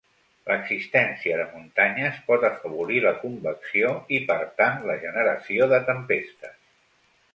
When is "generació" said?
5.05-5.69